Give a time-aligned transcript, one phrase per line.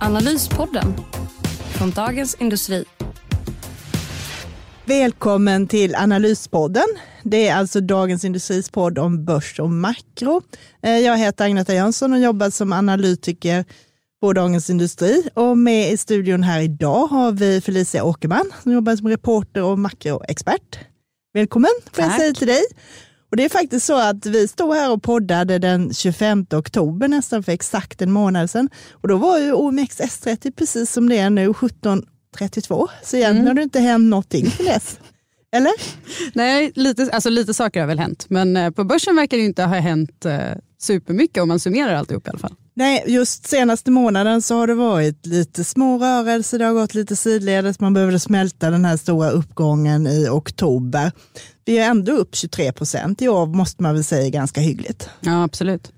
[0.00, 0.94] Analyspodden
[1.72, 2.84] från Dagens Industri.
[4.84, 6.86] Välkommen till Analyspodden.
[7.22, 10.42] Det är alltså Dagens Industris podd om börs och makro.
[10.82, 13.64] Eh, jag heter Agneta Jönsson och jobbar som analytiker
[14.20, 15.28] på Dagens Industri.
[15.34, 19.78] Och med i studion här idag har vi Felicia Åkerman som jobbar som reporter och
[19.78, 20.78] makroexpert.
[21.34, 22.62] Välkommen får jag säga till dig.
[23.30, 27.42] Och det är faktiskt så att vi stod här och poddade den 25 oktober, nästan
[27.42, 28.68] för exakt en månad sedan.
[28.92, 32.88] Och då var ju OMX S30 precis som det är nu, 1732.
[33.02, 33.46] Så egentligen mm.
[33.46, 34.98] har det inte hänt någonting sedan dess.
[35.52, 35.72] Eller?
[36.32, 38.26] Nej, lite, alltså lite saker har väl hänt.
[38.28, 40.40] Men eh, på börsen verkar det inte ha hänt eh,
[40.78, 42.54] supermycket om man summerar alltihop i alla fall.
[42.78, 47.16] Nej, just senaste månaden så har det varit lite små rörelser, det har gått lite
[47.16, 51.12] sidledes, man behövde smälta den här stora uppgången i oktober.
[51.64, 55.10] Vi är ändå upp 23 procent i år, måste man väl säga ganska hyggligt.
[55.20, 55.92] Ja, absolut.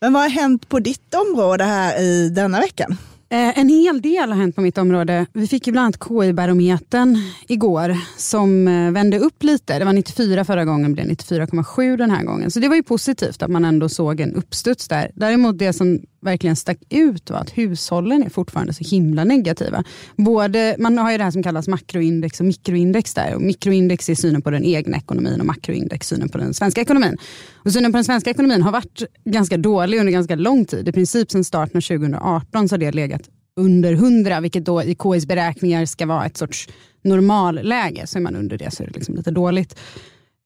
[0.00, 2.96] Men vad har hänt på ditt område här i denna veckan?
[3.30, 5.26] Eh, en hel del har hänt på mitt område.
[5.32, 9.78] Vi fick ju bland annat KI-barometern igår som eh, vände upp lite.
[9.78, 12.50] Det var 94 förra gången, blev 94,7 den här gången.
[12.50, 15.10] Så det var ju positivt att man ändå såg en uppstuds där.
[15.14, 19.84] Däremot det som verkligen stack ut var att hushållen är fortfarande så himla negativa.
[20.16, 23.34] Både, man har ju det här som kallas makroindex och mikroindex där.
[23.34, 27.16] Och mikroindex är synen på den egna ekonomin och makroindex synen på den svenska ekonomin.
[27.54, 30.88] Och synen på den svenska ekonomin har varit ganska dålig under ganska lång tid.
[30.88, 33.22] I princip sedan starten av 2018 så har det legat
[33.56, 36.68] under 100, vilket då i KIs beräkningar ska vara ett sorts
[37.04, 38.06] normalläge.
[38.06, 39.78] Så är man under det så är det liksom lite dåligt.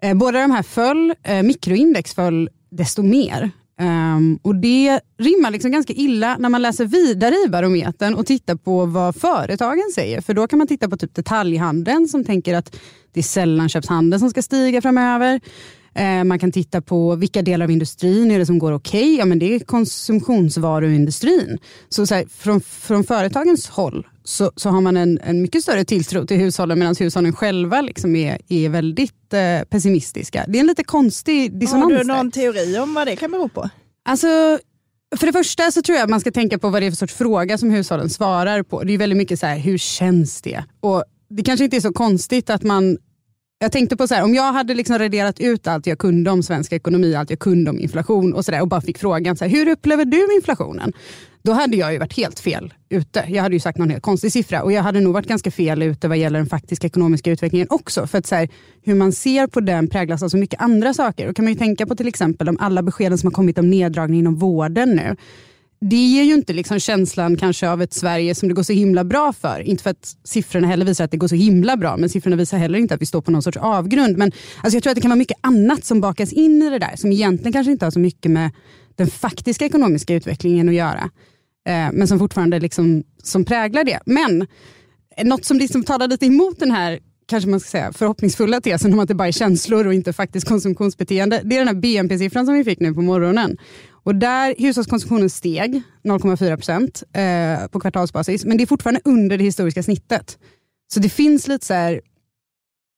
[0.02, 3.50] Eh, båda de här föll, eh, mikroindex föll desto mer.
[3.80, 8.54] Um, och Det rimmar liksom ganska illa när man läser vidare i barometern och tittar
[8.54, 10.20] på vad företagen säger.
[10.20, 12.76] För då kan man titta på typ detaljhandeln som tänker att
[13.12, 15.40] det är sällanköpshandeln som ska stiga framöver.
[15.98, 19.00] Uh, man kan titta på vilka delar av industrin är det som går okej.
[19.00, 19.16] Okay?
[19.16, 21.58] Ja, men det är konsumtionsvaruindustrin.
[21.88, 25.84] Så, så här, från, från företagens håll så, så har man en, en mycket större
[25.84, 30.44] tilltro till hushållen medan hushållen själva liksom är, är väldigt eh, pessimistiska.
[30.48, 31.92] Det är en lite konstig dissonans.
[31.92, 33.70] Har du någon teori om vad det kan bero på?
[34.04, 34.58] Alltså,
[35.16, 36.96] för det första så tror jag att man ska tänka på vad det är för
[36.96, 38.82] sorts fråga som hushållen svarar på.
[38.82, 40.64] Det är väldigt mycket så här, hur känns det?
[40.80, 42.98] Och Det kanske inte är så konstigt att man
[43.58, 46.42] jag tänkte på så här, om jag hade liksom raderat ut allt jag kunde om
[46.42, 49.44] svensk ekonomi, allt jag kunde om inflation och, så där, och bara fick frågan, så
[49.44, 50.92] här, hur upplever du inflationen?
[51.42, 53.24] Då hade jag ju varit helt fel ute.
[53.28, 55.82] Jag hade ju sagt någon helt konstig siffra och jag hade nog varit ganska fel
[55.82, 58.06] ute vad gäller den faktiska ekonomiska utvecklingen också.
[58.06, 58.48] För att så här,
[58.84, 61.26] hur man ser på den präglas av så mycket andra saker.
[61.26, 63.70] Då kan man ju tänka på till exempel om alla beskeden som har kommit om
[63.70, 65.16] neddragning inom vården nu
[65.80, 69.04] det ger ju inte liksom känslan kanske av ett Sverige som det går så himla
[69.04, 69.60] bra för.
[69.60, 72.58] Inte för att siffrorna heller visar att det går så himla bra, men siffrorna visar
[72.58, 74.16] heller inte att vi står på någon sorts avgrund.
[74.16, 74.32] Men
[74.62, 76.96] alltså jag tror att det kan vara mycket annat som bakas in i det där,
[76.96, 78.50] som egentligen kanske inte har så mycket med
[78.94, 81.10] den faktiska ekonomiska utvecklingen att göra.
[81.68, 84.00] Eh, men som fortfarande liksom, som präglar det.
[84.06, 84.46] Men
[85.24, 88.98] något som liksom talar lite emot den här kanske man ska säga, förhoppningsfulla tesen om
[88.98, 91.40] att det bara är känslor och inte faktiskt konsumtionsbeteende.
[91.44, 93.56] Det är den här BNP-siffran som vi fick nu på morgonen.
[93.90, 99.44] Och där hushållskonsumtionen steg 0,4 procent eh, på kvartalsbasis, men det är fortfarande under det
[99.44, 100.38] historiska snittet.
[100.92, 102.00] Så det finns lite så här,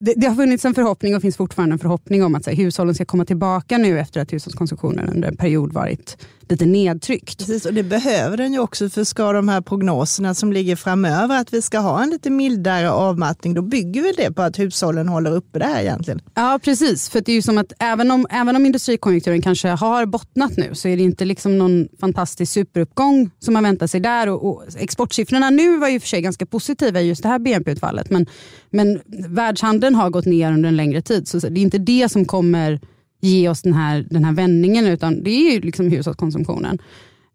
[0.00, 2.94] det, det, har funnits en förhoppning och finns fortfarande en förhoppning om att här, hushållen
[2.94, 7.38] ska komma tillbaka nu efter att hushållskonsumtionen under en period varit lite nedtryckt.
[7.38, 11.41] Precis, och det behöver den ju också för ska de här prognoserna som ligger framöver
[11.41, 15.08] att vi ska ha en lite mildare avmattning, då bygger vi det på att hushållen
[15.08, 16.20] håller uppe det här egentligen.
[16.34, 17.08] Ja, precis.
[17.08, 20.75] För det är ju som att även om, även om industrikonjunkturen kanske har bottnat nu
[20.75, 24.28] så är det inte liksom någon fantastisk superuppgång som man väntar sig där.
[24.28, 28.11] Och, och exportsiffrorna nu var ju för sig ganska positiva i just det här BNP-utfallet,
[28.11, 28.26] men,
[28.70, 32.25] men världshandeln har gått ner under en längre tid, så det är inte det som
[32.25, 32.81] kommer
[33.20, 36.79] ge oss den här, den här vändningen, utan det är ju liksom hushållskonsumtionen.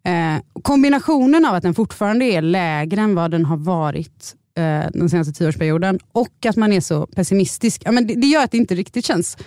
[0.06, 5.10] Eh, kombinationen av att den fortfarande är lägre än vad den har varit eh, den
[5.10, 8.58] senaste tioårsperioden och att man är så pessimistisk, ja, men det, det, gör att det
[8.58, 9.38] inte riktigt känns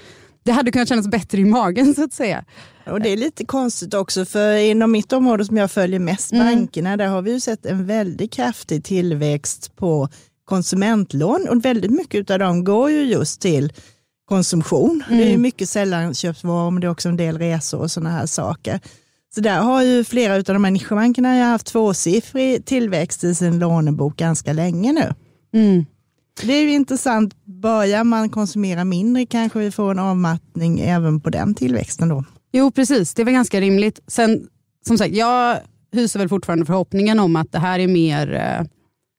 [0.47, 2.45] det hade kunnat kännas bättre i magen så att säga.
[2.87, 6.47] Och Det är lite konstigt också, för inom mitt område som jag följer mest, mm.
[6.47, 10.09] bankerna, där har vi ju sett en väldigt kraftig tillväxt på
[10.45, 13.73] konsumentlån och väldigt mycket av dem går ju just till
[14.29, 15.03] konsumtion.
[15.07, 15.19] Mm.
[15.19, 15.43] Det är mm.
[15.43, 18.81] mycket sällanköpsvaror, men det är också en del resor och sådana här saker.
[19.35, 24.17] Så där har ju flera av de här nischbankerna haft tvåsiffrig tillväxt i sin lånebok
[24.17, 25.15] ganska länge nu.
[25.61, 25.87] Mm.
[26.43, 31.31] Det är ju intressant, börjar man konsumera mindre kanske vi får en avmattning även på
[31.31, 32.25] den tillväxten då.
[32.53, 34.01] Jo precis, det väl ganska rimligt.
[34.07, 34.49] Sen
[34.87, 35.59] som sagt, jag
[35.93, 38.67] hyser väl fortfarande förhoppningen om att det här är mer, eh,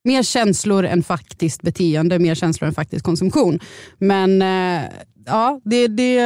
[0.07, 3.59] mer känslor än faktiskt beteende, mer känslor än faktisk konsumtion.
[3.97, 4.89] Men eh,
[5.25, 6.19] ja, det, det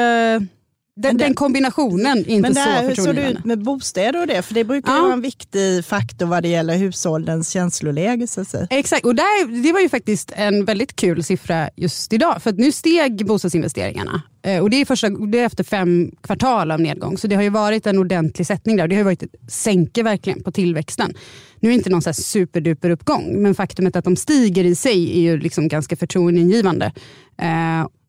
[0.96, 4.22] den, den, kombinationen är inte men det här, så Hur såg det ut med bostäder
[4.22, 4.42] och det?
[4.42, 5.02] För det brukar Ja.
[5.02, 8.28] vara en viktig faktor vad det gäller hushållens känsloläge.
[8.28, 8.44] Så.
[8.70, 12.42] Exakt, och där, det var ju faktiskt en väldigt kul siffra just idag.
[12.42, 14.22] För nu steg bostadsinvesteringarna.
[14.44, 17.18] Eh, Och det är, första, det är efter fem kvartal av nedgång.
[17.18, 18.84] Så det har ju varit en ordentlig sättning där.
[18.84, 21.14] Och det har ju varit ett sänke verkligen på tillväxten.
[21.60, 23.42] Nu är det inte någon så superduper uppgång.
[23.42, 26.92] Men faktumet att de stiger i sig är ju liksom ganska förtroendeingivande.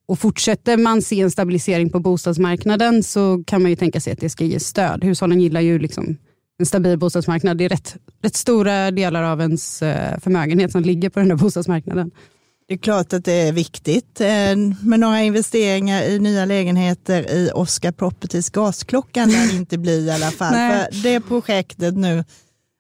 [0.09, 4.21] Och fortsätter man se en stabilisering på bostadsmarknaden så kan man ju tänka sig att
[4.21, 5.05] det ska ge stöd.
[5.05, 6.17] Hushållen gillar ju liksom
[6.59, 7.59] en stabil bostadsmarknad.
[7.59, 11.37] Det är rätt, rätt stora delar av ens eh, förmögenhet som ligger på den här
[11.37, 12.11] bostadsmarknaden.
[12.69, 17.51] Det är klart att det är viktigt eh, med några investeringar i nya lägenheter i
[17.55, 20.53] Oscar Properties gasklockan lär det inte bli i alla fall.
[20.93, 22.25] För det projektet nu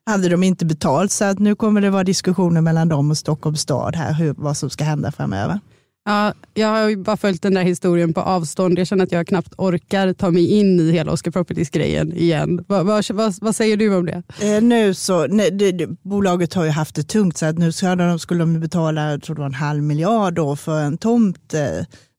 [0.06, 3.60] hade de inte betalt så att nu kommer det vara diskussioner mellan dem och Stockholms
[3.60, 5.60] stad här hur, vad som ska hända framöver.
[6.04, 8.78] Ja, jag har ju bara följt den där historien på avstånd.
[8.78, 12.64] Jag känner att jag knappt orkar ta mig in i hela Oscar Properties-grejen igen.
[12.68, 14.22] Vad, vad, vad, vad säger du om det?
[14.40, 17.72] Eh, nu så, nej, det, det, bolaget har ju haft det tungt så att nu
[17.72, 20.98] ska de, skulle de betala jag tror det var en halv miljard då för en
[20.98, 21.60] tomt eh,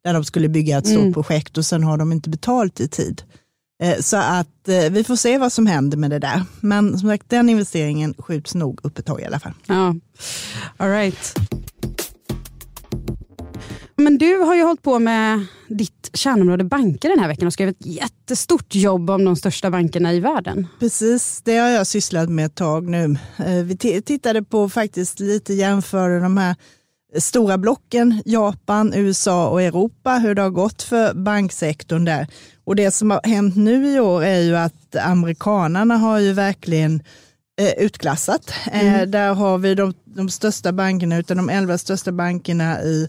[0.03, 1.13] där de skulle bygga ett stort Mm.
[1.13, 3.23] projekt och sen har de inte betalt i tid.
[3.83, 6.43] Eh, så att eh, vi får se vad som händer med det där.
[6.59, 9.53] Men som sagt den investeringen skjuts nog upp ett tag i alla fall.
[9.65, 9.95] Ja,
[10.77, 11.35] all right.
[13.95, 17.79] Men du har ju hållit på med ditt kärnområde banker den här veckan och skrivit
[17.81, 20.67] ett jättestort jobb om de största bankerna i världen.
[20.79, 23.03] Precis, det har jag sysslat med ett tag nu.
[23.37, 26.55] Eh, Vi ti- tittade på faktiskt lite jämföra de här
[27.17, 32.27] stora blocken, Japan, USA och Europa, hur det har gått för banksektorn där.
[32.65, 37.03] Och det som har hänt nu i år är ju att amerikanarna har ju verkligen
[37.61, 38.53] eh, utklassat.
[38.71, 43.07] Eh, där har vi de, de största bankerna, utan de elva största bankerna i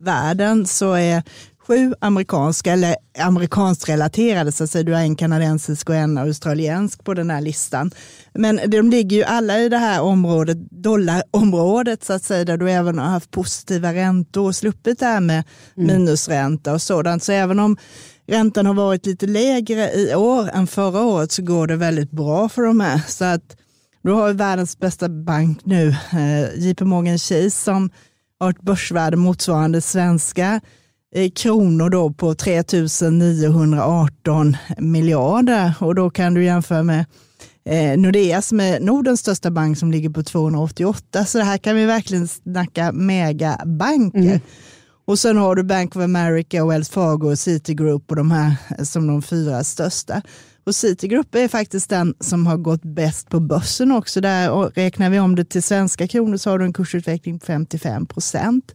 [0.00, 1.22] världen så är
[1.66, 7.04] sju amerikanska eller amerikanskt relaterade, så att säga, du har en kanadensisk och en australiensk
[7.04, 7.90] på den här listan.
[8.34, 12.70] Men de ligger ju alla i det här området, dollarområdet så att säga, där du
[12.70, 15.44] även har haft positiva räntor och sluppit det här med
[15.74, 17.22] minusränta och sådant.
[17.22, 17.76] Så även om
[18.26, 22.48] räntan har varit lite lägre i år än förra året så går det väldigt bra
[22.48, 23.00] för de här.
[23.08, 23.56] Så att
[24.02, 27.90] då har vi världens bästa bank nu, eh, JP Morgan Chase, som
[28.40, 30.60] har ett börsvärde motsvarande svenska
[31.14, 32.62] eh, kronor då på 3
[33.10, 35.74] 918 miljarder.
[35.80, 37.04] Och då kan du jämföra med
[37.64, 41.24] eh, Nordea som är Nordens största bank som ligger på 288.
[41.24, 44.40] Så det här kan vi verkligen snacka megabanker.
[45.06, 49.06] Och sen har du Bank of America, Wells Fargo och Citigroup och de här som
[49.06, 50.22] de fyra största.
[50.66, 54.20] Och Citigroup är faktiskt den som har gått bäst på börsen också.
[54.20, 57.46] Där, och räknar vi om det till svenska kronor så har du en kursutveckling på
[57.46, 58.74] 55 procent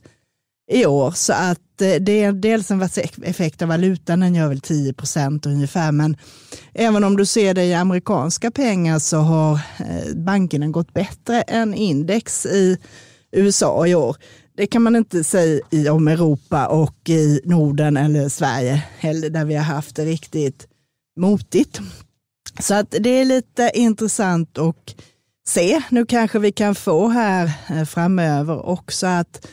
[0.71, 1.11] i år.
[1.11, 2.81] Så att eh, det är dels en
[3.23, 5.91] effekt av valutan, den gör väl 10 procent ungefär.
[5.91, 6.17] Men
[6.73, 11.73] även om du ser det i amerikanska pengar så har eh, bankerna gått bättre än
[11.73, 12.77] index i
[13.31, 14.15] USA i år.
[14.57, 19.55] Det kan man inte säga om Europa och i Norden eller Sverige heller, där vi
[19.55, 20.67] har haft det riktigt
[21.17, 21.79] motigt.
[22.59, 24.95] Så att det är lite intressant att
[25.47, 25.81] se.
[25.89, 29.47] Nu kanske vi kan få här eh, framöver också att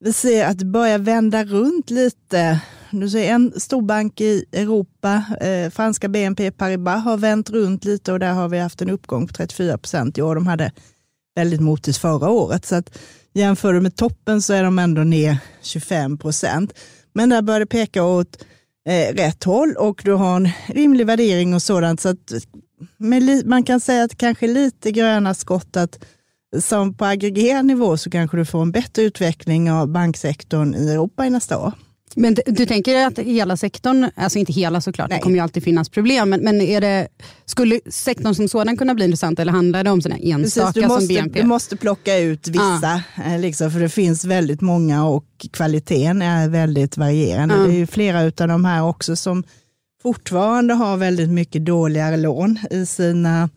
[0.00, 2.60] vi ser att det börjar vända runt lite.
[2.90, 8.18] Du ser en storbank i Europa, eh, franska BNP Paribas har vänt runt lite och
[8.18, 10.34] där har vi haft en uppgång på 34 procent i år.
[10.34, 10.72] De hade
[11.36, 12.66] väldigt motigt förra året.
[12.66, 12.98] Så att
[13.32, 16.74] jämför du med toppen så är de ändå ner 25 procent.
[17.12, 18.44] Men där börjar det peka åt
[18.88, 22.00] eh, rätt håll och du har en rimlig värdering och sådant.
[22.00, 22.32] Så att
[23.44, 26.04] man kan säga att kanske lite gröna skott att
[26.60, 31.26] som på aggregerad nivå så kanske du får en bättre utveckling av banksektorn i Europa
[31.26, 31.72] i nästa år.
[32.16, 35.18] Men du, tänker att hela sektorn, alltså inte hela såklart, Nej.
[35.18, 37.08] det kommer ju alltid finnas problem, men, men är det,
[37.44, 40.80] skulle sektorn som sådan kunna bli intressant eller handlar det om sådana enstaka Precis, du,
[40.80, 41.40] som måste, BNP?
[41.40, 46.48] du måste plocka ut vissa, eh, liksom, för det finns väldigt många och kvaliteten är
[46.48, 47.54] väldigt varierande.
[47.54, 47.60] Ja.
[47.60, 49.44] Det är ju flera av de här också som
[50.02, 53.48] fortfarande har väldigt mycket dåligare lån i sina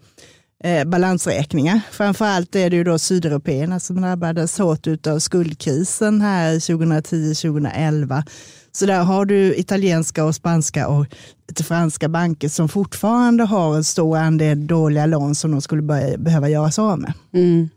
[0.63, 1.81] eh, balansräkningar.
[1.91, 8.23] Framförallt är det ju då sydeuropeerna som drabbades hårt av skuldkrisen här 2010-2011.
[8.71, 11.05] Så där har du italienska och spanska och
[11.47, 16.17] lite franska banker som fortfarande har en stor andel dåliga lån som de skulle börja,
[16.17, 17.13] behöva göra sig av med.
[17.33, 17.69] Mm.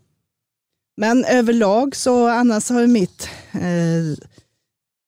[0.97, 4.25] Men överlag så annars har ju mitt eh,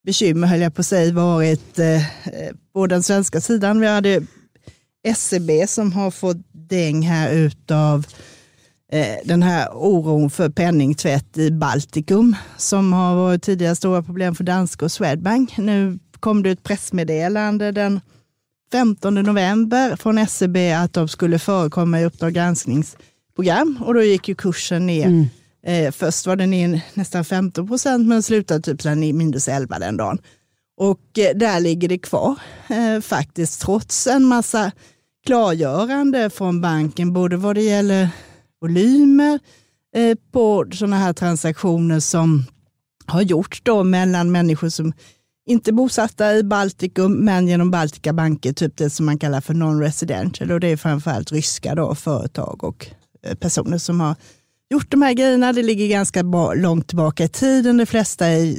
[0.06, 2.02] bekymmer, höll jag på att säga, varit eh,
[2.72, 3.80] på den svenska sidan.
[3.80, 4.22] Vi hade
[5.16, 8.06] SEB som har fått däng här utav
[8.92, 14.44] eh, den här oron för penningtvätt i Baltikum som har varit tidigare stora problem för
[14.44, 15.56] Danska och Swedbank.
[15.58, 18.00] Nu kom det ett pressmeddelande den
[18.72, 24.34] 15 november från SEB att de skulle förekomma i Uppdrag granskningsprogram och då gick ju
[24.34, 25.06] kursen ner.
[25.06, 25.26] Mm.
[25.66, 30.18] Eh, först var den ner nästan 15 procent men slutade typ minus 11 den dagen.
[30.76, 32.34] Och eh, där ligger det kvar
[32.68, 34.72] eh, faktiskt trots en massa
[35.26, 38.08] klargörande från banken, både vad det gäller
[38.60, 39.38] volymer
[39.94, 42.44] eh, på sådana här transaktioner som
[43.06, 44.92] har gjorts då mellan människor som
[45.46, 49.54] inte är bosatta i Baltikum, men genom Baltika banker, typ det som man kallar för
[49.54, 50.52] non-residential.
[50.52, 52.86] Och det är framförallt ryska då, företag och
[53.22, 54.14] eh, personer som har
[54.70, 55.52] gjort de här grejerna.
[55.52, 56.22] Det ligger ganska
[56.54, 57.76] långt tillbaka i tiden.
[57.76, 58.56] De flesta är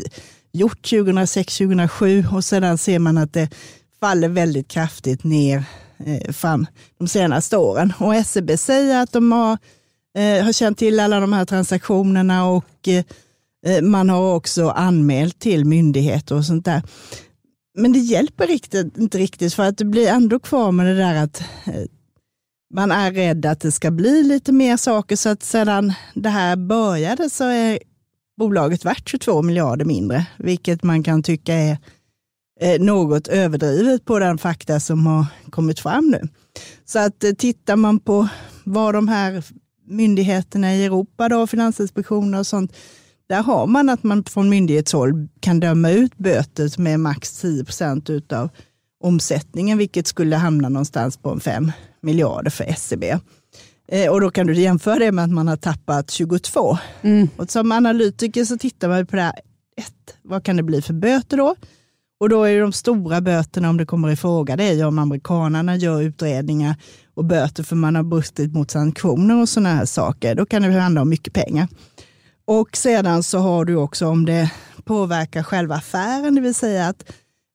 [0.54, 3.50] gjort 2006-2007 och sedan ser man att det
[4.00, 5.64] faller väldigt kraftigt ner
[6.06, 6.68] Eh, fram
[6.98, 7.94] de senaste åren.
[8.00, 9.58] Och SEB säger att de har,
[10.18, 15.66] eh, har känt till alla de här transaktionerna och eh, man har också anmält till
[15.66, 16.82] myndigheter och sånt där.
[17.78, 21.16] Men det hjälper riktigt, inte riktigt för att det blir ändå kvar med det där
[21.16, 21.44] att
[22.74, 26.56] man är rädd att det ska bli lite mer saker så att sedan det här
[26.56, 27.80] började så är
[28.38, 31.78] bolaget värt 22 miljarder mindre, vilket man kan tycka är eh,
[32.80, 36.28] något överdrivet på den fakta som har kommit fram nu.
[36.86, 38.28] Så att eh, tittar man på
[38.64, 39.44] vad de här
[39.88, 42.74] myndigheterna i Europa, då, Finansinspektioner och sånt,
[43.30, 48.10] där har man att man från myndighetshåll kan döma ut böter med max 10 procent
[48.34, 48.50] av
[49.04, 53.04] omsättningen, vilket skulle hamna någonstans på en 5 miljarder för SEB.
[53.88, 56.78] Eh, och då kan du jämföra det med att man har tappat 22.
[57.02, 57.30] Mm.
[57.38, 59.40] Och som analytiker så tittar man på det här.
[59.78, 61.56] Ett, vad kan det bli för böter då?
[62.24, 65.00] Och då är de stora böterna, om det kommer i fråga, det är ju om
[65.00, 66.76] amerikanerna gör utredningar
[67.14, 70.36] och böter för man har brustit mot sanktioner och sådana här saker.
[70.36, 71.68] Då kan det handla om mycket pengar.
[72.46, 74.52] Och sedan så har du också om det
[74.84, 77.04] påverkar själva affären, det vill säga att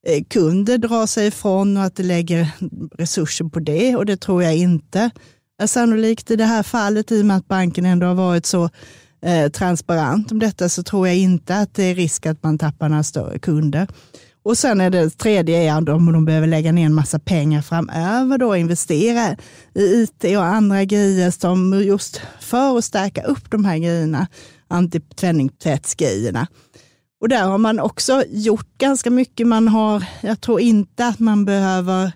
[0.06, 2.50] eh, kunder drar sig ifrån och att det lägger
[2.98, 5.10] resurser på det och det tror jag inte
[5.62, 8.70] är sannolikt i det här fallet i och med att banken ändå har varit så
[9.22, 12.88] eh, transparent om detta så tror jag inte att det är risk att man tappar
[12.88, 13.88] några större kunder.
[14.42, 18.38] Och sen är det tredje är om de behöver lägga ner en massa pengar framöver
[18.38, 19.36] då investera
[19.74, 24.26] i IT och andra grejer som just för att stärka upp de här grejerna,
[24.68, 26.46] antipenningtvättsgrejerna.
[27.20, 29.46] Och där har man också gjort ganska mycket.
[29.46, 32.12] Man har, jag tror inte att man behöver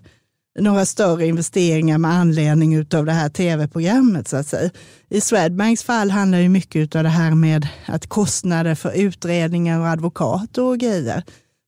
[0.59, 4.29] några större investeringar med anledning av det här tv-programmet.
[4.29, 4.71] så att säga.
[5.09, 9.87] I Swedbanks fall handlar ju mycket av det här med att kostnader för utredningar och
[9.87, 11.23] advokater och grejer.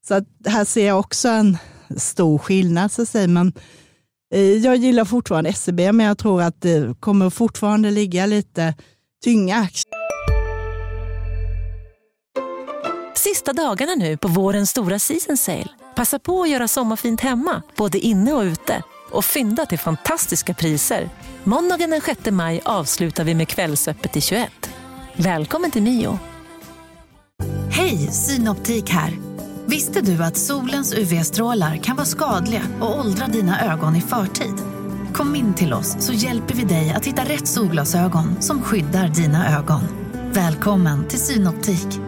[0.08, 1.58] Så att här ser jag också en
[1.96, 2.92] stor skillnad.
[2.92, 3.28] Så att säga.
[3.28, 3.52] Men,
[4.34, 8.74] eh, jag gillar fortfarande SEB, men jag tror att det kommer fortfarande ligga lite
[9.24, 9.94] tynga aktier.
[13.16, 15.68] Sista dagarna nu på vårens stora season sale.
[15.96, 18.82] Passa på att göra sommarfint hemma, både inne och ute.
[19.10, 21.10] Och fynda till fantastiska priser.
[21.44, 24.50] Måndagen den 6 maj avslutar vi med Kvällsöppet i 21.
[25.16, 26.18] Välkommen till Mio.
[27.70, 29.33] Hej, Synoptik här.
[29.74, 34.54] Visste du att solens UV-strålar kan vara skadliga och åldra dina ögon i förtid?
[35.12, 39.58] Kom in till oss så hjälper vi dig att hitta rätt solglasögon som skyddar dina
[39.58, 39.80] ögon.
[40.32, 42.00] Välkommen till Synoptik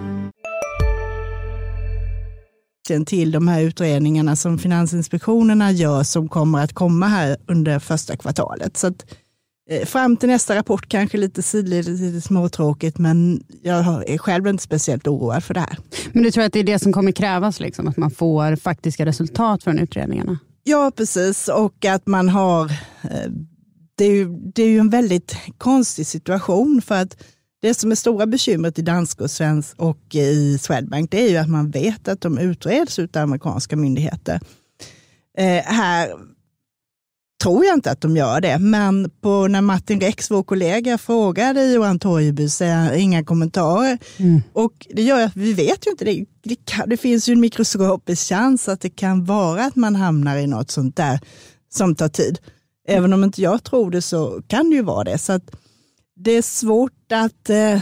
[3.07, 8.77] till de här utredningarna som Finansinspektionerna gör som kommer att komma här under första kvartalet.
[8.77, 9.07] Så att,
[9.85, 15.07] fram till nästa rapport kanske lite sidledes, lite småtråkigt, men jag är själv inte speciellt
[15.07, 15.79] oroad för det här.
[16.13, 19.07] Men du tror att det är det som kommer krävas, liksom, att man får faktiska
[19.07, 20.39] resultat från utredningarna?
[20.65, 21.49] Ja, precis.
[21.49, 22.65] Och att man har...
[23.03, 23.31] Eh,
[23.99, 27.17] det är ju, det är ju en väldigt konstig situation för att
[27.63, 31.37] det som är stora bekymret i dansk och svensk och i Swedbank, det är ju
[31.37, 34.41] att man vet att de utreds av amerikanska myndigheter.
[35.39, 36.11] Eh, här
[37.43, 41.73] tror jag inte att de gör det, men på när Martin Rex, vår kollega, frågade
[41.73, 43.99] Johan Torgeby så är inga kommentarer.
[44.17, 44.43] Mm.
[44.53, 47.41] Och det gör att vi vet ju inte, det, det, kan, det finns ju en
[47.41, 51.21] mikroskopisk chans att det kan vara att man hamnar i något sånt där
[51.75, 52.39] som tar tid.
[52.89, 55.19] Även om inte jag tror det så kan det ju vara det.
[55.19, 55.41] Så
[56.17, 57.81] det är svårt att, eh,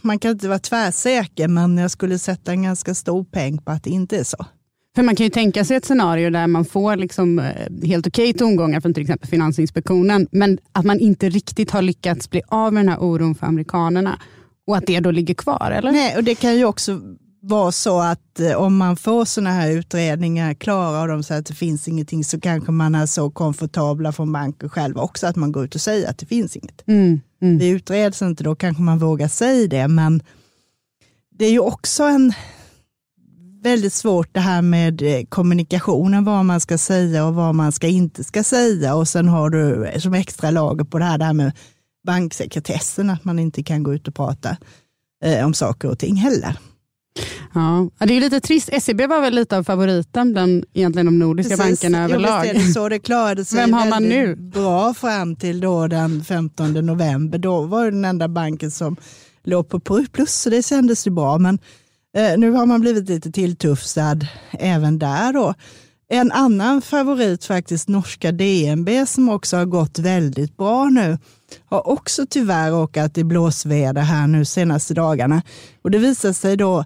[0.00, 3.84] man kan inte vara tvärsäker, men jag skulle sätta en ganska stor peng på att
[3.84, 4.46] det inte är så.
[4.94, 8.32] För man kan ju tänka sig ett scenario där man får liksom eh, helt okej
[8.32, 12.84] tongångar från till exempel Finansinspektionen, men att man inte riktigt har lyckats bli av med
[12.84, 14.18] den här oron för amerikanerna
[14.66, 15.92] och att det då ligger kvar, eller?
[15.92, 17.00] Nej, och det kan ju också
[17.42, 21.46] vara så att eh, om man får sådana här utredningar klara och de säger att
[21.46, 25.52] det finns ingenting så kanske man är så komfortabla från banken själva också att man
[25.52, 26.88] går ut och säger att det finns inget.
[26.88, 27.58] Mm, mm.
[27.58, 30.22] Det utreds inte, då kanske man vågar säga det, men
[31.38, 32.32] det är ju också en
[33.62, 37.86] väldigt svårt det här med eh, kommunikationen, vad man ska säga och vad man ska
[37.86, 38.94] inte ska säga.
[38.94, 41.52] Och sen har du eh, som extra lager på det här, det här med
[42.06, 44.56] banksekretessen, att man inte kan gå ut och prata
[45.24, 46.56] eh, om saker och ting heller.
[47.54, 48.70] Ja, det är lite trist.
[48.82, 51.82] SEB var väl lite av favoriten bland egentligen de nordiska Precis.
[51.82, 52.46] bankerna överlag.
[52.46, 52.88] Ja, det så.
[52.88, 54.36] Det klarade sig Vem har man nu?
[54.36, 57.38] bra fram till då den 15 november.
[57.38, 58.96] Då var det den enda banken som
[59.44, 59.80] låg på
[60.12, 61.38] plus, så det kändes ju bra.
[61.38, 61.58] Men
[62.16, 65.32] Eh, nu har man blivit lite tilltufsad även där.
[65.32, 65.54] Då.
[66.08, 71.18] En annan favorit faktiskt, norska DNB, som också har gått väldigt bra nu,
[71.64, 75.42] har också tyvärr råkat i blåsväder här nu senaste dagarna.
[75.82, 76.84] Och det visar sig då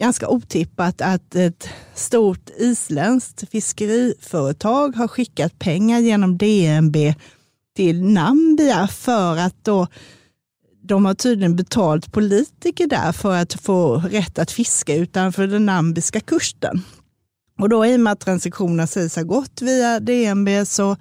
[0.00, 6.96] ganska otippat att ett stort isländskt fiskeriföretag har skickat pengar genom DNB
[7.76, 9.86] till Nambia för att då
[10.90, 16.20] de har tydligen betalt politiker där för att få rätt att fiska utanför den nambiska
[16.20, 16.82] kusten.
[17.58, 20.96] Och då i och med att transaktionerna sägs ha gått via DNB så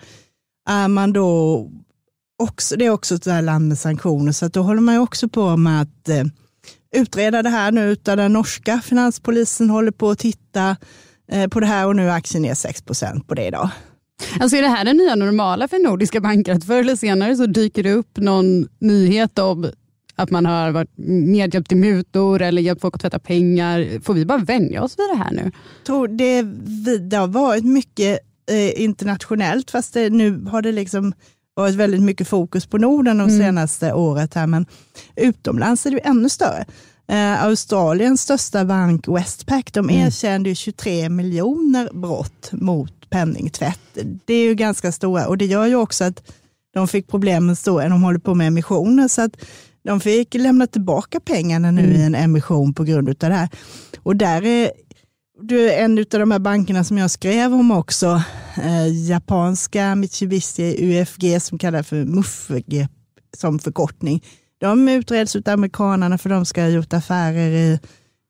[0.69, 1.67] är man då
[2.43, 5.29] också, det är också ett land med sanktioner, så att då håller man ju också
[5.29, 6.23] på med att eh,
[6.95, 10.75] utreda det här nu, utan den norska finanspolisen håller på att titta
[11.31, 13.69] eh, på det här och nu är aktien ner 6% på det idag.
[14.39, 16.53] Alltså är det här det nya normala för nordiska banker?
[16.53, 19.71] Att förr eller senare så dyker det upp någon nyhet om
[20.19, 24.01] att man har varit medhjälpt till mutor eller hjälpt folk att tvätta pengar.
[24.03, 25.51] Får vi bara vänja oss vid det här nu?
[25.85, 26.41] tror det,
[26.97, 28.19] det har varit mycket
[28.51, 31.13] eh, internationellt, fast det, nu har det liksom
[31.55, 33.39] varit väldigt mycket fokus på Norden de mm.
[33.39, 34.33] senaste året.
[34.33, 34.65] Här, men
[35.15, 36.65] utomlands är det ännu större.
[37.07, 40.07] Eh, Australiens största bank Westpac, de mm.
[40.07, 43.97] erkände 23 miljoner brott mot penningtvätt.
[44.25, 46.31] Det är ju ganska stora och det gör ju också att
[46.73, 49.37] de fick problem med stora, de håller på med emissioner, så att
[49.83, 51.95] de fick lämna tillbaka pengarna nu mm.
[51.95, 53.49] i en emission på grund av det här.
[54.03, 54.71] Och där är
[55.41, 58.21] du, en av de här bankerna som jag skrev om också,
[58.63, 62.87] eh, japanska Mitsubishi UFG som kallas för MUFG
[63.37, 64.23] som förkortning.
[64.59, 67.79] De utreds av amerikanerna för de ska ha gjort affärer i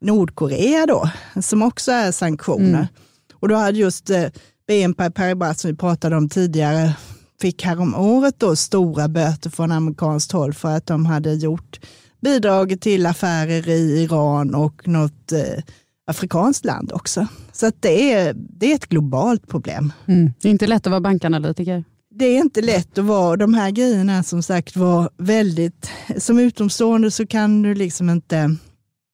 [0.01, 1.09] Nordkorea då,
[1.41, 2.67] som också är sanktioner.
[2.69, 2.87] Mm.
[3.33, 4.25] Och då hade just eh,
[4.67, 6.93] BNP Paribas som vi pratade om tidigare,
[7.41, 11.79] fick härom året då stora böter från amerikanskt håll för att de hade gjort
[12.21, 15.63] bidragit till affärer i Iran och något eh,
[16.07, 17.27] afrikanskt land också.
[17.51, 19.93] Så det, är, det är ett globalt problem.
[20.05, 20.33] Mm.
[20.41, 21.83] Det är inte lätt att vara bankanalytiker.
[22.11, 27.11] Det är inte lätt att vara, de här grejerna som sagt var väldigt, som utomstående
[27.11, 28.55] så kan du liksom inte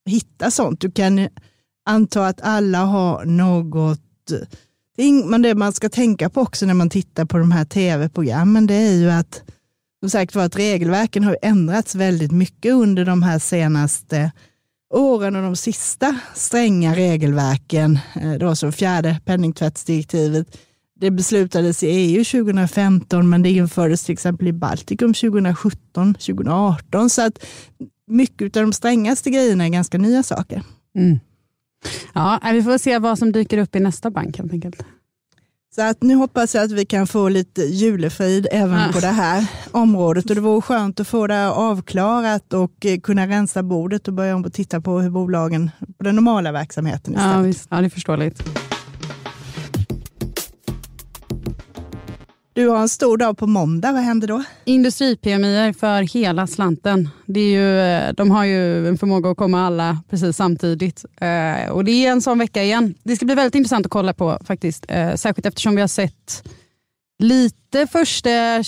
[0.06, 0.82] hitta sånt.
[0.82, 1.28] Du kan
[1.86, 4.32] anta att alla har något
[5.26, 8.74] men det man ska tänka på också när man tittar på de här tv-programmen, det
[8.74, 9.44] är ju att
[10.00, 14.32] som sagt var att regelverken har ändrats väldigt mycket under de här senaste
[14.94, 20.58] åren och de sista stränga regelverken, eh, då det var så fjärde penningtvättsdirektivet,
[21.00, 27.10] det beslutades i EU 2015 men det infördes till exempel i Baltikum 2017, 2018.
[27.10, 27.46] Så att
[28.08, 30.64] mycket av de strängaste grejerna är ganska nya saker.
[30.98, 31.20] Mm.
[32.14, 34.86] Ja, vi får se vad som dyker upp i nästa bank helt enkelt.
[35.76, 38.90] Så att nu hoppas jag att vi kan få lite julefrid även ja.
[38.94, 40.30] på det här området.
[40.30, 44.36] Och det vore skönt att få det avklarat och eh, kunna rensa bordet och börja
[44.36, 47.36] om och titta på hur bolagen, på den normala verksamheten istället.
[47.36, 47.68] Ja, visst.
[47.70, 48.65] ja det är förståeligt.
[52.56, 54.44] Du har en stor dag på måndag, vad händer då?
[54.66, 57.10] Industri-PMI för hela slanten.
[57.26, 61.06] Det är ju, eh, de har ju en förmåga att komma alla precis samtidigt.
[61.22, 62.94] Eh, och Det är en sån vecka igen.
[63.04, 64.86] Det ska bli väldigt intressant att kolla på faktiskt.
[64.88, 66.44] Eh, särskilt eftersom vi har sett
[67.20, 68.64] lite första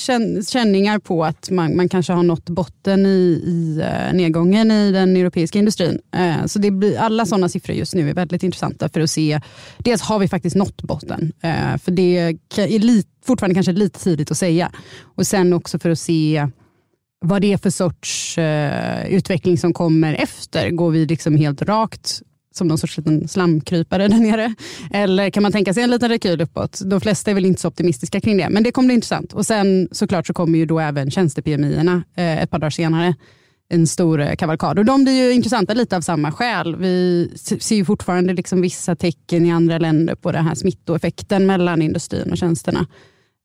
[0.46, 5.18] känningar på att man, man kanske har nått botten i, i eh, nedgången i den
[5.18, 6.00] europeiska industrin.
[6.16, 9.42] Eh, så det blir, alla sådana siffror just nu är väldigt intressanta för att se,
[9.78, 12.18] dels har vi faktiskt nått botten, eh, för det
[12.58, 14.72] är lit, fortfarande kanske lite tidigt att säga.
[15.16, 16.48] Och sen också för att se
[17.26, 18.38] vad det är för sorts
[19.08, 20.70] utveckling som kommer efter.
[20.70, 22.22] Går vi liksom helt rakt
[22.58, 24.56] som någon sorts liten slamkrypare där nere?
[24.92, 26.82] Eller kan man tänka sig en liten rekyl uppåt?
[26.86, 29.34] De flesta är väl inte så optimistiska kring det, men det kommer bli intressant.
[29.34, 31.12] Och sen såklart så kommer ju då även
[32.16, 33.16] eh, ett par dagar senare
[33.70, 34.80] en stor eh, kavalkad.
[34.80, 36.76] Och de blir ju intressanta lite av samma skäl.
[36.76, 41.82] Vi ser ju fortfarande liksom vissa tecken i andra länder på den här smittoeffekten mellan
[41.82, 42.88] industrin och tjänsterna.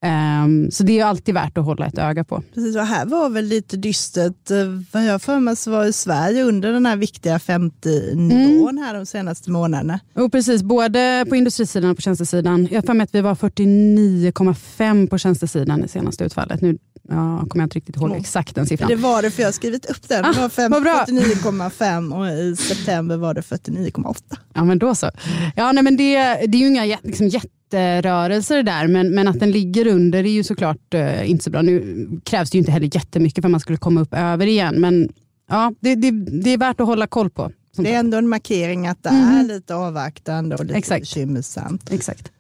[0.04, 2.42] Um, så det är alltid värt att hålla ett öga på.
[2.54, 4.50] Precis, och här var väl lite dystert.
[4.50, 4.56] Eh,
[4.92, 8.84] vad jag för mig så var i Sverige under den här viktiga 50-nivån mm.
[8.84, 10.00] här de senaste månaderna.
[10.14, 12.68] Och precis, både på industrisidan och på tjänstesidan.
[12.70, 16.60] Jag för mig att vi var 49,5 på tjänstesidan i senaste utfallet.
[16.60, 18.20] Nu ja, kommer jag inte riktigt ihåg mm.
[18.20, 18.88] exakt den siffran.
[18.88, 20.22] Det var det, för jag har skrivit upp den.
[20.22, 24.16] Det var 49,5 och i september var det 49,8.
[24.54, 25.10] Ja, men då så.
[25.56, 26.14] Ja, nej, men det,
[26.46, 30.30] det är ju inga liksom, jätte jätterörelser där, men, men att den ligger under är
[30.30, 31.62] ju såklart uh, inte så bra.
[31.62, 34.80] Nu krävs det ju inte heller jättemycket för att man skulle komma upp över igen,
[34.80, 35.08] men
[35.48, 36.10] ja, det, det,
[36.42, 37.50] det är värt att hålla koll på.
[37.76, 39.38] Det är ändå en markering att det mm.
[39.38, 41.00] är lite avvaktande och lite Exakt.
[41.00, 41.92] bekymmersamt.
[41.92, 42.32] Exakt.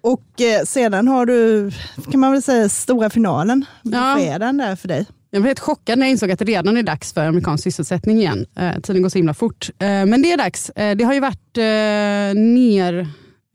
[0.00, 1.70] Och eh, sedan har du,
[2.10, 4.16] kan man väl säga, stora finalen ja.
[4.18, 5.06] fredagen där för dig.
[5.30, 8.18] Jag blev helt chockad när jag insåg att det redan är dags för amerikansk sysselsättning
[8.18, 8.46] igen.
[8.56, 9.70] Eh, tiden går så himla fort.
[9.78, 10.70] Eh, men det är dags.
[10.70, 13.06] Eh, det har ju varit eh, ner Eh,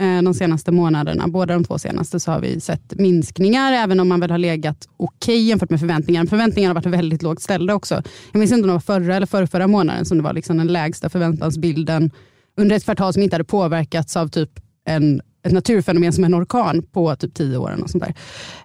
[0.02, 1.28] Eh, de senaste månaderna.
[1.28, 4.88] Båda de två senaste så har vi sett minskningar, även om man väl har legat
[4.98, 6.30] okej okay jämfört med förväntningarna.
[6.30, 8.04] Förväntningarna har varit väldigt lågt ställda också.
[8.32, 10.58] Jag minns inte om det var förra eller förra, förra månaden som det var liksom
[10.58, 12.12] den lägsta förväntansbilden
[12.58, 14.50] under ett kvartal som inte hade påverkats av typ
[14.86, 17.80] en ett naturfenomen som en orkan på typ tio år.
[17.84, 18.14] Och sånt där.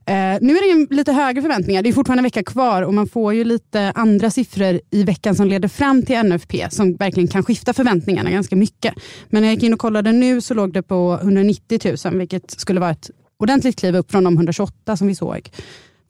[0.07, 1.83] Eh, nu är det lite högre förväntningar.
[1.83, 5.35] Det är fortfarande en vecka kvar och man får ju lite andra siffror i veckan
[5.35, 8.95] som leder fram till NFP som verkligen kan skifta förväntningarna ganska mycket.
[9.29, 12.51] Men när jag gick in och kollade nu så låg det på 190 000 vilket
[12.51, 15.51] skulle vara ett ordentligt kliv upp från de 128 som vi såg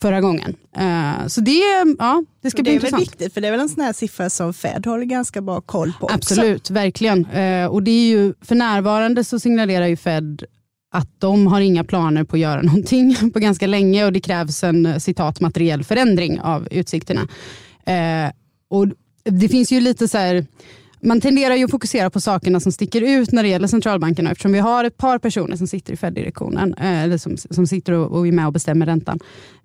[0.03, 0.57] förra gången.
[0.81, 1.63] Uh, så det,
[1.99, 2.81] ja, det ska det bli intressant.
[2.81, 5.05] Det är väl viktigt, för det är väl en sån här siffra som Fed håller
[5.05, 6.09] ganska bra koll på.
[6.13, 6.75] Absolut, också.
[6.75, 7.27] verkligen.
[7.27, 10.45] Uh, och det är ju, för närvarande så signalerar ju Fed
[10.91, 14.65] att de har inga planer på att göra någonting på ganska länge och det krävs
[14.65, 17.29] en eh, citat materiell förändring av utsikterna.
[17.85, 18.33] Eh,
[18.69, 18.87] och
[19.25, 20.47] det finns ju lite så här,
[21.03, 24.53] man tenderar ju att fokusera på sakerna som sticker ut när det gäller centralbankerna eftersom
[24.53, 28.19] vi har ett par personer som sitter i Fed-direktionen, eh, eller som, som sitter och,
[28.19, 29.19] och är med och bestämmer räntan,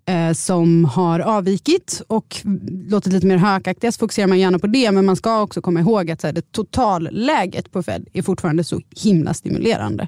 [0.06, 2.42] eh, som har avvikit och
[2.90, 5.80] låtit lite mer hökaktiga så fokuserar man gärna på det men man ska också komma
[5.80, 10.08] ihåg att så här, det totalläget på Fed är fortfarande så himla stimulerande.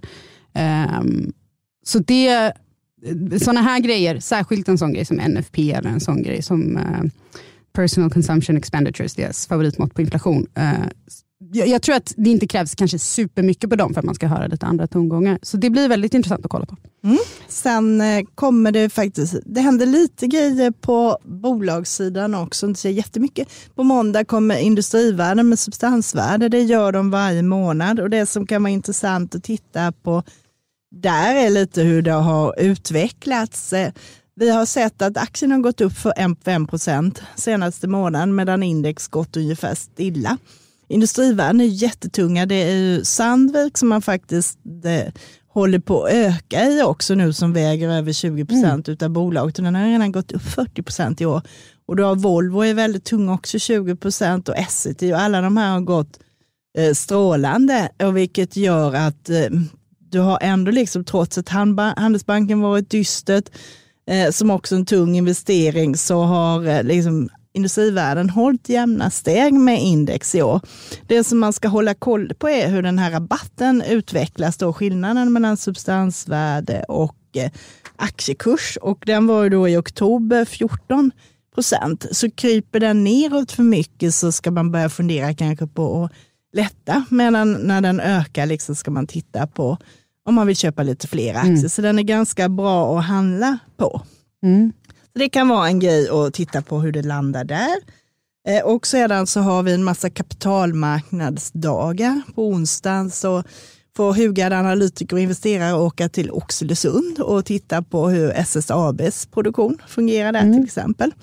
[0.58, 1.34] Um,
[1.86, 2.54] så det,
[3.42, 7.04] sådana här grejer, särskilt en sån grej som NFP eller en sån grej som uh,
[7.74, 10.48] Personal Consumption Expenditures, deras favoritmått på inflation.
[10.58, 10.88] Uh,
[11.52, 14.28] jag, jag, tror att det inte krävs kanske supermycket på dem för att man ska
[14.28, 15.40] höra lite andra tongångar.
[15.42, 16.76] Så det blir väldigt intressant att kolla på.
[17.04, 17.18] Mm.
[17.48, 23.48] Sen eh, kommer det faktiskt, det händer lite grejer på bolagssidan också, inte så jättemycket.
[23.76, 28.64] På måndag kommer industrivärden med substansvärde, det gör de varje månad och det som kan
[28.64, 30.24] vara intressant att titta på
[31.02, 33.74] där är lite hur det har utvecklats.
[34.36, 39.08] Vi har sett att aktien har gått upp för 5 procent senaste månaden medan index
[39.08, 40.38] gått ungefär stilla.
[40.90, 42.46] Industrivärden är jättetunga.
[42.46, 45.12] Det är ju Sandvik som man faktiskt det,
[45.48, 48.98] håller på att öka i också nu som väger över 20 procent mm.
[49.02, 49.56] av bolaget.
[49.56, 51.42] Den har redan gått upp 40 procent i år.
[51.86, 55.58] Och du har Volvo är väldigt tung också 20 procent och Essity och alla de
[55.58, 56.20] här har gått
[56.78, 57.90] eh, strålande.
[58.04, 59.50] Och vilket gör att eh,
[60.10, 63.50] du har ändå, liksom, trots att Handelsbanken varit dystert,
[64.10, 69.82] eh, som också en tung investering, så har eh, liksom, industrivärden hållit jämna steg med
[69.82, 70.62] index i år.
[71.08, 75.34] Det som man ska hålla koll på är hur den här rabatten utvecklas, då, skillnaden
[75.34, 77.52] mellan substansvärde och eh,
[77.96, 78.78] aktiekurs.
[78.82, 81.12] Och den var ju då i oktober 14
[81.56, 82.06] procent.
[82.12, 86.12] Så kryper den neråt för mycket så ska man börja fundera kanske på att
[86.54, 87.06] lätta.
[87.10, 89.78] Medan när den ökar liksom ska man titta på
[90.26, 91.58] om man vill köpa lite fler aktier.
[91.58, 91.70] Mm.
[91.70, 94.02] Så den är ganska bra att handla på.
[94.44, 94.74] Mm.
[95.14, 97.78] Så Det kan vara en grej att titta på hur det landar där.
[98.48, 102.22] Eh, och sedan så har vi en massa kapitalmarknadsdagar.
[102.36, 103.44] På onsdagen så
[103.98, 110.32] får hugade analytiker och investerare åka till Oxelösund och titta på hur SSABs produktion fungerar
[110.32, 110.54] där mm.
[110.54, 111.14] till exempel.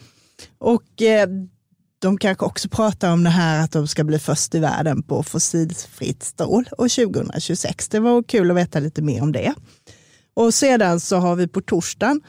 [0.59, 1.29] Och eh,
[2.05, 5.23] de kanske också pratar om det här att de ska bli först i världen på
[5.23, 7.89] fossilfritt stål år 2026.
[7.89, 9.55] Det var kul att veta lite mer om det.
[10.35, 12.21] Och sedan så har vi på torsdagen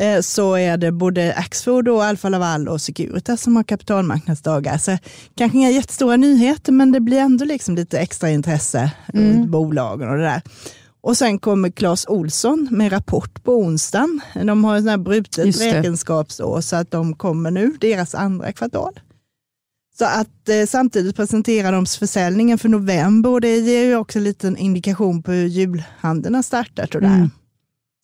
[0.00, 4.78] eh, så är det både Axfood och Alfa Laval och Securitas som har kapitalmarknadsdagar.
[4.78, 4.98] Så
[5.34, 9.32] kanske inga jättestora nyheter, men det blir ändå liksom lite extra intresse mm.
[9.32, 10.42] runt bolagen och det där.
[11.00, 14.20] Och sen kommer Clas Olsson med rapport på onsdagen.
[14.34, 19.00] De har ett brutet räkenskapsår så att de kommer nu, deras andra kvartal.
[19.98, 24.24] Så att eh, samtidigt presentera de försäljningen för november och det ger ju också en
[24.24, 26.94] liten indikation på hur julhandeln har startat.
[26.94, 27.30] Och mm.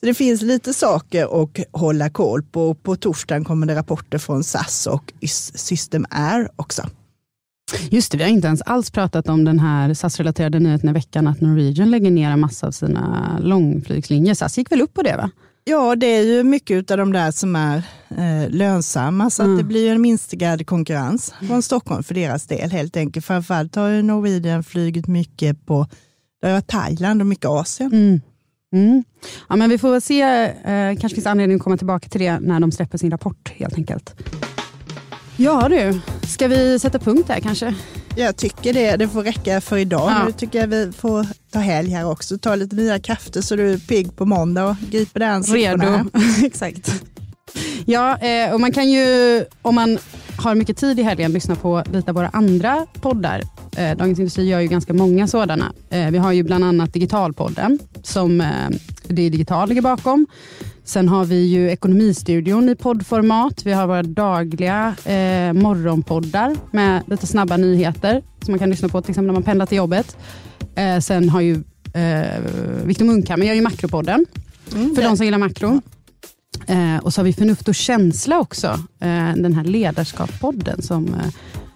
[0.00, 2.74] Så det finns lite saker att hålla koll på.
[2.74, 5.12] På torsdagen kommer det rapporter från SAS och
[5.54, 6.82] System Air också.
[7.90, 11.26] Just det, vi har inte ens alls pratat om den här SAS-relaterade nyheten i veckan
[11.26, 14.34] att Norwegian lägger ner en massa av sina långflygslinjer.
[14.34, 15.30] SAS gick väl upp på det va?
[15.66, 19.54] Ja, det är ju mycket av de där som är eh, lönsamma, så mm.
[19.54, 23.26] att det blir en minskad konkurrens från Stockholm för deras del helt enkelt.
[23.26, 25.86] Framförallt har ju Norwegian flugit mycket på
[26.42, 27.92] det Thailand och mycket Asien.
[27.92, 28.20] Mm.
[28.74, 29.04] Mm.
[29.48, 32.60] Ja, men vi får se, eh, kanske finns anledning att komma tillbaka till det när
[32.60, 34.14] de släpper sin rapport helt enkelt.
[35.36, 37.74] Ja du, ska vi sätta punkt där kanske?
[38.16, 38.96] Jag tycker det.
[38.96, 40.10] Det får räcka för idag.
[40.10, 40.24] Ja.
[40.24, 42.38] Nu tycker jag vi får ta helg här också.
[42.38, 46.10] Ta lite nya krafter så du är pigg på måndag och griper dig an Redo,
[46.44, 47.04] exakt.
[47.84, 49.98] Ja, eh, och man kan ju, om man
[50.36, 53.42] har mycket tid i helgen, lyssna på lite av våra andra poddar.
[53.76, 55.72] Eh, Dagens Industri gör ju ganska många sådana.
[55.90, 58.38] Eh, vi har ju bland annat Digitalpodden, som
[59.08, 60.26] det är Digital ligger bakom.
[60.84, 63.66] Sen har vi ju Ekonomistudion i poddformat.
[63.66, 69.02] Vi har våra dagliga eh, morgonpoddar med lite snabba nyheter som man kan lyssna på
[69.02, 70.16] till exempel när man pendlar till jobbet.
[70.74, 71.52] Eh, sen har ju
[71.94, 72.40] eh,
[72.84, 74.26] Viktor Munkhammar gör ju Makropodden
[74.74, 75.08] mm, för det.
[75.08, 75.80] de som gillar makro.
[76.66, 78.68] Eh, och så har vi Förnuft och känsla också,
[79.00, 81.30] eh, den här ledarskapspodden som eh,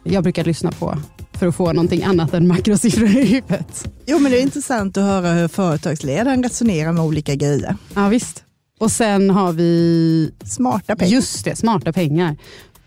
[0.04, 0.98] jag brukar lyssna på
[1.32, 3.90] för att få någonting annat än makrosiffror i huvudet.
[4.06, 7.76] Jo, men det är intressant att höra hur företagsledaren resonerar med olika grejer.
[7.94, 8.44] Ja, visst.
[8.78, 11.12] Och sen har vi Smarta pengar.
[11.12, 12.36] Just det, Smarta pengar.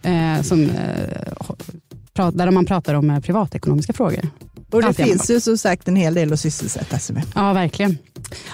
[0.01, 4.29] Eh, som, eh, där man pratar om eh, privatekonomiska frågor.
[4.71, 7.23] Och det finns ju som sagt en hel del att sysselsätta sig med.
[7.35, 7.97] Ja, verkligen.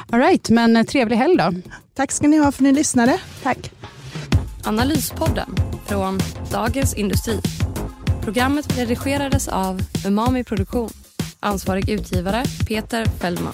[0.09, 1.53] All right, men eh, trevlig helg då.
[1.95, 3.19] Tack ska ni ha för att ni lyssnade.
[3.43, 3.71] Tack.
[4.63, 6.19] Analyspodden från
[6.51, 7.39] Dagens Industri.
[8.21, 10.89] Programmet redigerades av Umami Produktion.
[11.39, 13.53] Ansvarig utgivare Peter Fellman.